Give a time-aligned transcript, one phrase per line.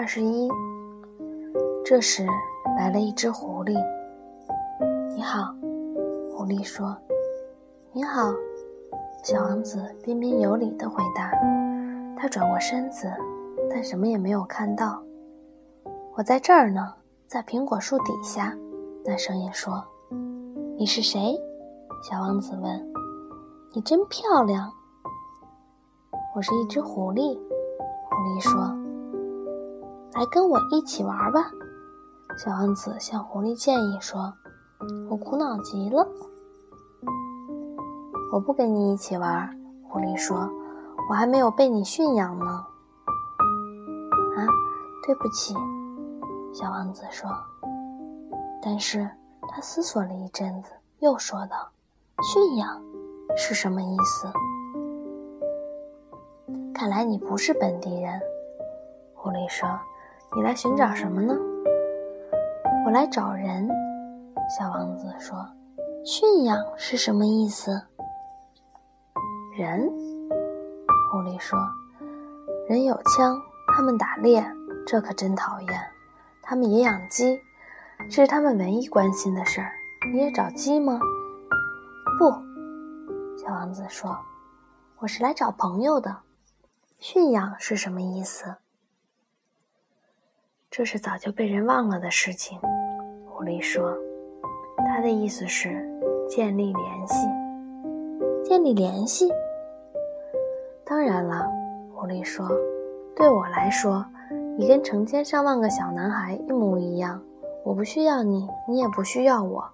[0.00, 0.48] 二十一。
[1.84, 2.26] 这时
[2.78, 3.76] 来了一只狐狸。
[5.14, 5.54] 你好，
[6.32, 6.96] 狐狸说。
[7.92, 8.32] 你好，
[9.22, 11.30] 小王子彬彬有礼地回答。
[12.16, 13.12] 他转过身子，
[13.68, 15.02] 但什么也没有看到。
[16.16, 16.94] 我在这儿呢，
[17.26, 18.56] 在苹果树底下。
[19.04, 19.84] 那声音说
[20.78, 21.38] ：“你是谁？”
[22.08, 22.92] 小王子问。
[23.76, 24.72] “你真漂亮。”
[26.34, 27.38] 我是一只狐狸。
[28.08, 28.62] 狐狸说
[30.14, 31.50] ：“来跟我一起玩吧。”
[32.38, 34.32] 小王子向狐狸建议说
[35.10, 36.06] ：“我苦恼极了。”
[38.32, 39.58] 我不跟你一起玩。
[39.88, 40.48] 狐狸说
[41.10, 42.46] ：“我还没有被你驯养呢。”
[44.36, 44.46] 啊，
[45.04, 45.54] 对不起。
[46.52, 47.28] 小王子说。
[48.62, 49.08] 但是
[49.48, 51.68] 他思索了一阵子，又说道
[52.22, 52.80] ：“驯养
[53.36, 54.28] 是什么意思？”
[56.72, 58.20] 看来你不是本地人，
[59.14, 59.68] 狐狸说
[60.34, 61.36] ：“你来寻找什么呢？”
[62.86, 63.68] 我来找人。
[64.58, 65.46] 小王子说
[66.04, 67.82] ：“驯养是什么意思？”
[69.56, 69.88] 人，
[71.10, 71.58] 狐狸说
[72.68, 73.40] ：“人有枪，
[73.74, 74.44] 他们打猎，
[74.86, 75.80] 这可真讨厌。
[76.42, 77.38] 他们也养鸡。”
[78.10, 79.70] 这是他们唯一关心的事儿。
[80.10, 80.98] 你也找鸡吗？
[82.18, 82.30] 不，
[83.36, 84.16] 小王子说
[85.00, 86.16] ：“我是来找朋友的。”
[86.98, 88.56] 驯养是什么意思？
[90.70, 92.56] 这是早就被人忘了的事情。
[93.26, 93.92] 狐狸说
[94.86, 95.84] ：“他的意思是
[96.28, 97.26] 建立联系。”
[98.48, 99.28] 建立联系？
[100.84, 101.50] 当然了，
[101.92, 102.48] 狐狸说
[103.16, 104.06] ：“对我来说，
[104.56, 107.20] 你跟成千上万个小男孩一模一样。”
[107.66, 109.64] 我不需要你，你也不需要我。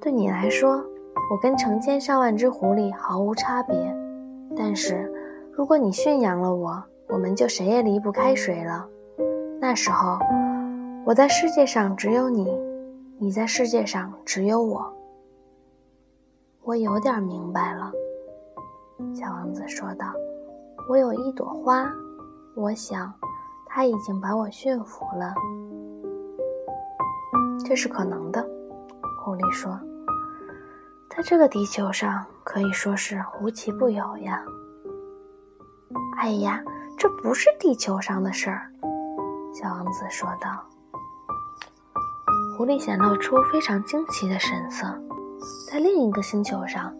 [0.00, 0.84] 对你来说，
[1.30, 3.76] 我跟成千上万只狐狸毫无差别。
[4.56, 5.08] 但是，
[5.52, 8.84] 如果你驯养了我，我们就谁也离不开谁了。
[9.60, 10.18] 那时候，
[11.04, 12.56] 我在世界上只有你，
[13.18, 14.94] 你在世界上只有我。
[16.62, 17.90] 我有点明白了，
[19.14, 20.06] 小王子说道。
[20.88, 21.92] 我有一朵花，
[22.54, 23.12] 我想，
[23.66, 25.34] 它已经把我驯服了。
[27.66, 28.40] 这是可能的，
[29.24, 29.78] 狐狸说
[31.10, 34.42] ：“在这个地球上可以说是无奇不有呀。”
[36.16, 36.62] 哎呀，
[36.96, 38.70] 这不是地球上的事儿，
[39.60, 40.64] 小王子说道。
[42.56, 44.86] 狐狸显露出非常惊奇的神色。
[45.68, 46.94] 在另一个星球上，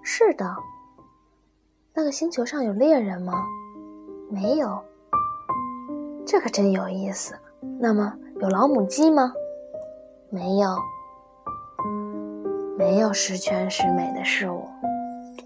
[0.00, 0.56] 是的。
[1.92, 3.44] 那个星球上有猎人吗？
[4.30, 4.80] 没有。
[6.24, 7.36] 这可真有意思。
[7.80, 9.32] 那么有老母鸡吗？
[10.30, 10.76] 没有，
[12.78, 14.68] 没有十全十美的事物，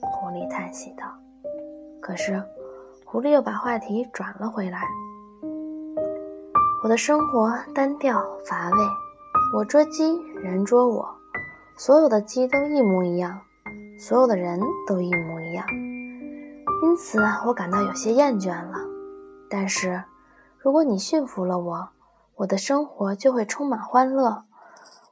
[0.00, 1.04] 狐狸叹息道。
[2.00, 2.42] 可是，
[3.04, 4.82] 狐狸又把话题转了回来。
[6.82, 8.76] 我的生活单调乏味，
[9.54, 11.08] 我捉鸡，人捉我，
[11.76, 13.38] 所有的鸡都一模一样，
[14.00, 15.64] 所有的人都一模一样，
[16.82, 18.78] 因此我感到有些厌倦了。
[19.48, 20.02] 但是，
[20.58, 21.88] 如果你驯服了我，
[22.34, 24.42] 我的生活就会充满欢乐。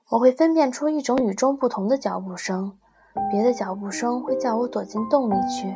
[0.09, 2.73] 我会分辨出一种与众不同的脚步声，
[3.31, 5.73] 别的脚步声会叫我躲进洞里去，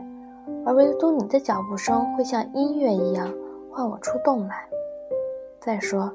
[0.66, 3.32] 而唯独你的脚步声会像音乐一样
[3.70, 4.68] 唤我出洞来。
[5.64, 6.12] 再说，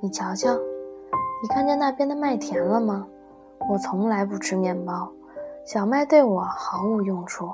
[0.00, 3.06] 你瞧瞧，你看见那边的麦田了吗？
[3.68, 5.06] 我从来不吃面包，
[5.66, 7.50] 小麦对我毫无用处，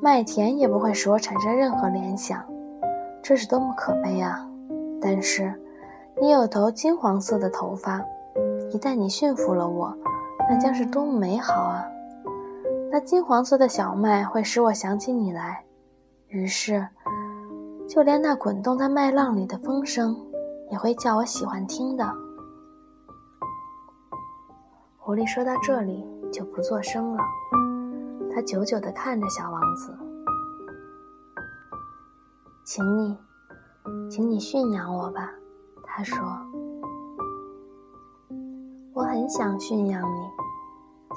[0.00, 2.40] 麦田也不会使我产生任何联想，
[3.20, 4.48] 这是多么可悲啊！
[5.02, 5.52] 但是，
[6.20, 8.00] 你有头金黄色的头发。
[8.70, 9.92] 一旦你驯服了我，
[10.48, 11.84] 那将是多么美好啊！
[12.92, 15.64] 那金黄色的小麦会使我想起你来，
[16.28, 16.86] 于是，
[17.88, 20.16] 就连那滚动在麦浪里的风声，
[20.74, 22.04] 也会叫我喜欢听的。
[24.98, 27.22] 狐狸说到这里就不作声了，
[28.34, 29.96] 他久久地看着小王子，
[32.64, 33.16] 请你，
[34.10, 35.30] 请你驯养我吧，
[35.84, 36.26] 他说。
[38.94, 40.18] 我很想驯养你，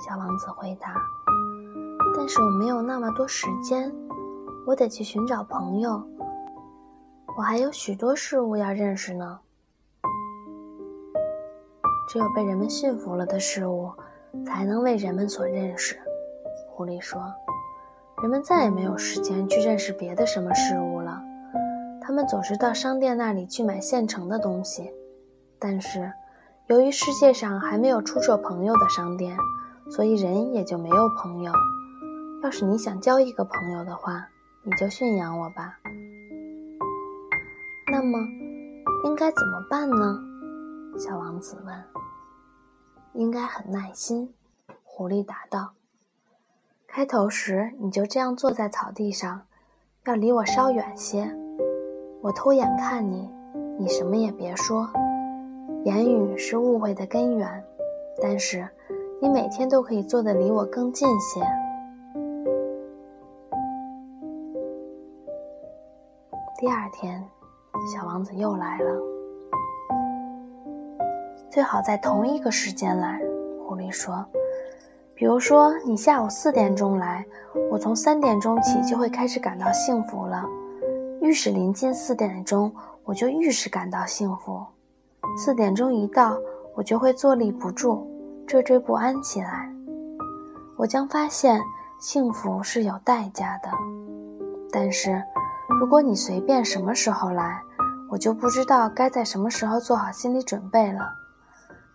[0.06, 0.94] 小王子回答。
[2.16, 3.92] 但是我没有那么多时间，
[4.68, 6.00] 我得去寻找朋友。
[7.36, 9.40] 我还有许多事物要认识呢。
[12.08, 13.92] 只有被人们驯服了的事物，
[14.46, 15.98] 才能为人们所认识。
[16.70, 17.22] 狐狸说
[18.22, 21.22] ：“人们再也没有时间去认识别的什么事物了。
[22.02, 24.92] 他们总是到商店那里去买现成的东西，
[25.60, 26.12] 但是。”
[26.68, 29.38] 由于世界上还没有出售朋友的商店，
[29.90, 31.54] 所以人也就没有朋友。
[32.44, 34.28] 要是你想交一个朋友的话，
[34.64, 35.80] 你就驯养我吧。
[37.90, 38.20] 那么，
[39.06, 40.20] 应该怎么办呢？
[41.00, 41.74] 小王子问。
[43.18, 44.32] 应该很耐心，
[44.84, 45.72] 狐狸答道。
[46.86, 49.42] 开头时你就这样坐在草地上，
[50.06, 51.36] 要离我稍远些。
[52.22, 53.28] 我偷眼看你，
[53.80, 54.88] 你什么也别说。
[55.84, 57.64] 言语是误会的根源，
[58.22, 58.70] 但是
[59.20, 61.42] 你每天都可以坐得离我更近些。
[66.60, 67.28] 第二天，
[67.92, 69.17] 小王子又来了。
[71.58, 73.20] 最好在同一个时间来，
[73.66, 74.24] 狐狸说。
[75.16, 77.26] 比如说，你下午四点钟来，
[77.72, 80.46] 我从三点钟起就会开始感到幸福了。
[81.20, 82.72] 愈是临近四点钟，
[83.04, 84.64] 我就愈是感到幸福。
[85.36, 86.38] 四点钟一到，
[86.76, 88.06] 我就会坐立不住，
[88.46, 89.68] 惴惴不安起来。
[90.76, 91.60] 我将发现
[92.00, 93.70] 幸福是有代价的，
[94.72, 95.20] 但是。
[95.80, 97.60] 如果你随便什么时候来，
[98.12, 101.10] 我就不知道该在什么时候做好心理准备了。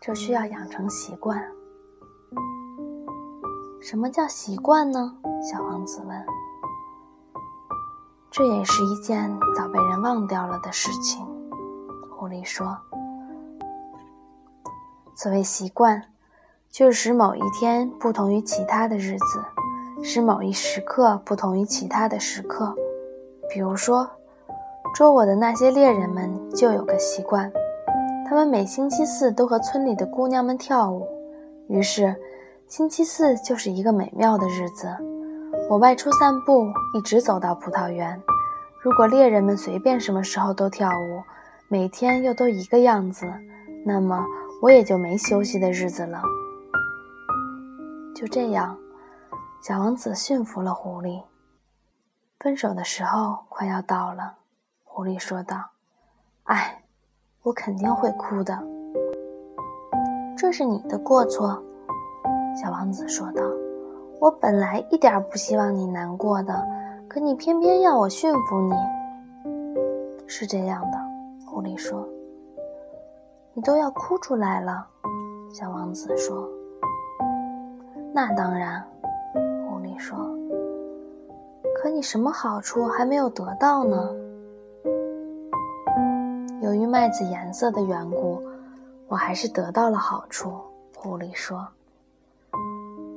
[0.04, 1.40] 这需要养成习惯。
[3.80, 5.14] 什么叫习惯呢？
[5.40, 6.26] 小王子问。
[8.28, 11.24] 这也是一件早被人忘掉了的事情。
[12.10, 12.76] 狐狸说
[15.14, 16.02] ：“所谓习惯，
[16.68, 19.44] 就是使某一天不同于其他的日子，
[20.02, 22.74] 使某一时刻不同于其他的时刻。”
[23.48, 24.10] 比如说，
[24.96, 27.52] 捉我的那些猎人们就有个习惯，
[28.32, 31.06] 他们每星期四都和村里的姑娘们跳舞。
[31.68, 32.16] 于是，
[32.66, 34.88] 星期四就是一个美妙的日子。
[35.68, 38.18] 我外出散步，一直走到葡萄园。
[38.80, 41.22] 如果猎人们随便什么时候都跳舞，
[41.68, 43.30] 每天又都一个样子，
[43.84, 44.24] 那么
[44.62, 46.22] 我也就没休息的日子了。
[48.16, 48.74] 就这样，
[49.62, 51.22] 小王子驯服了狐狸。
[52.40, 54.36] 分手的时候快要到了，
[54.84, 55.72] 狐狸说道
[56.44, 56.81] ：“哎，
[57.42, 58.58] 我肯定会哭的。
[60.36, 61.62] 这是你的过错。”
[62.60, 63.42] 小王子说道
[64.20, 66.66] ：“我本来一点不希望你难过的，
[67.08, 68.74] 可你偏偏要我驯服你。”
[70.26, 70.98] 是这样的，
[71.46, 72.06] 狐狸说
[73.54, 74.86] ：“你都要哭出来了。”
[75.52, 76.48] 小王子说
[78.14, 78.82] ：“那当然。”
[79.68, 80.16] 狐狸说。
[81.74, 84.08] 可你什么好处还没有得到呢？
[86.92, 88.42] 麦子颜色的缘故，
[89.08, 90.60] 我还是得到了好处。
[90.94, 91.66] 狐狸说。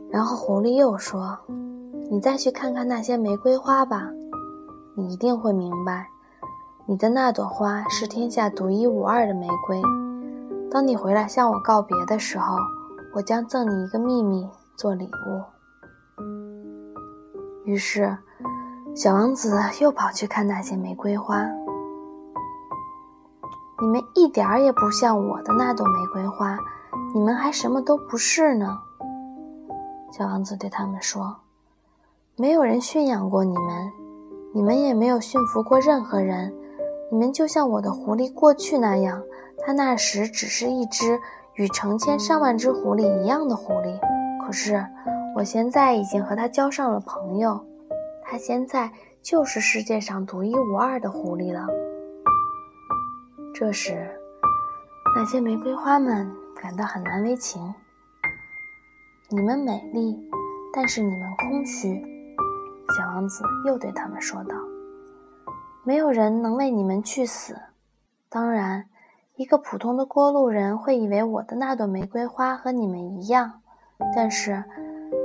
[0.10, 1.38] 然后狐狸又说
[2.10, 4.10] ：“你再去看看那些玫瑰花吧，
[4.96, 6.08] 你一定会明白，
[6.86, 9.82] 你的那朵花是天下独一无二的玫瑰。
[10.72, 12.56] 当你回来向我告别的时候，
[13.14, 15.44] 我将赠你一个秘密做礼物。”
[17.68, 18.18] 于是。
[18.96, 21.46] 小王子又跑去看那些玫瑰花。
[23.82, 26.58] 你们一点儿也不像我的那朵玫瑰花，
[27.14, 28.80] 你们还什么都不是呢。
[30.12, 31.36] 小王子对他们说
[32.38, 33.92] ：“没有人驯养过你们，
[34.54, 36.54] 你们也没有驯服过任何人。
[37.12, 39.22] 你们就像我的狐狸过去那样，
[39.60, 41.20] 它那时只是一只
[41.56, 44.00] 与成千上万只狐狸一样的狐狸。
[44.46, 44.86] 可是，
[45.36, 47.60] 我现在已经和它交上了朋友。”
[48.24, 48.90] 它现在
[49.22, 51.68] 就是世界上独一无二的狐狸了。
[53.58, 54.06] 这时，
[55.16, 56.30] 那些玫瑰花们
[56.62, 57.74] 感到很难为情。
[59.30, 60.22] 你们美丽，
[60.74, 62.04] 但是你们空虚。
[62.98, 64.58] 小王子又对他们说道
[65.88, 67.56] ：“没有人能为你们去死。
[68.28, 68.88] 当然，
[69.38, 73.62] 一个普通的过路人会以为我的那朵玫瑰花和你们一样，
[74.14, 74.66] 但是……”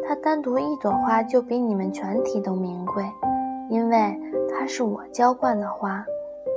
[0.06, 3.04] 它单独一朵花就比你们全体都名贵，
[3.68, 4.16] 因为
[4.49, 6.04] 它是我浇灌的花，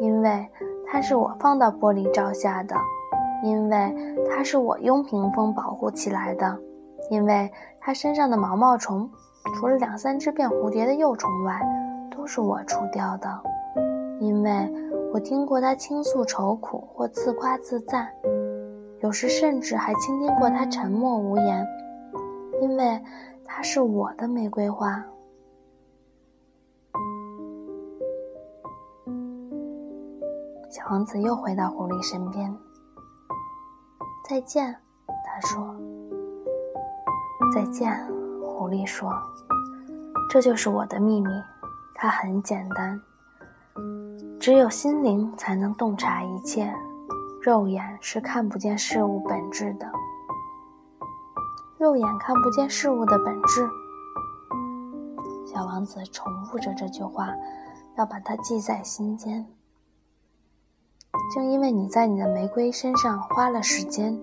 [0.01, 0.47] 因为
[0.93, 2.75] 它是我放到玻璃罩下的，
[3.43, 3.95] 因为
[4.29, 6.55] 它是我用屏风保护起来的，
[7.09, 9.09] 因为它身上的毛毛虫，
[9.55, 11.59] 除了两三只变蝴蝶的幼虫外，
[12.15, 13.27] 都是我除掉的，
[14.19, 14.71] 因为
[15.11, 18.07] 我听过它倾诉愁苦或自夸自赞，
[19.01, 21.67] 有时甚至还倾听过它沉默无言，
[22.61, 23.01] 因为。
[23.45, 25.03] 它是我的玫瑰花。
[30.73, 32.51] 小王子又回到狐狸身边。
[34.27, 34.75] 再见，
[35.23, 35.75] 他说。
[37.53, 37.95] 再见，
[38.41, 39.13] 狐狸说。
[40.31, 41.29] 这就是我的秘密，
[41.93, 42.99] 它很简单。
[44.39, 46.73] 只有心灵才能洞察一切，
[47.43, 49.87] 肉眼是看不见事物本质的。
[51.77, 53.69] 肉眼看不见事物的本质。
[55.45, 57.29] 小王子重复着这句话，
[57.95, 59.45] 要把它记在心间。
[61.31, 64.19] 正因为你在你的玫瑰身上花了时间，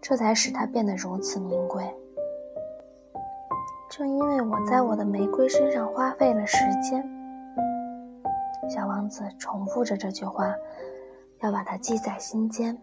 [0.00, 1.84] 这才使它变得如此名贵。
[3.90, 7.04] 正因为我在我的玫瑰身上花费了时间，
[8.68, 10.52] 小王子重复着这句话，
[11.42, 12.76] 要把它记在心间。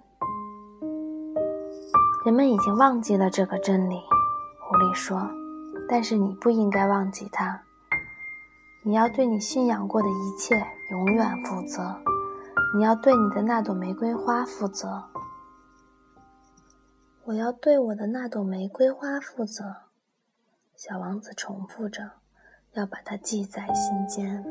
[2.23, 5.27] 人们已经忘记了这个真理，狐狸说
[5.89, 7.59] ：“但是你不应该忘记它。
[8.83, 11.93] 你要对你信仰过的一切永远负责。”
[12.73, 15.03] 你要对你的那朵玫瑰花负责。
[17.25, 19.75] 我要对我的那朵玫瑰花负责。
[20.75, 22.11] 小王子重复着，
[22.71, 24.43] 要把它记在心间。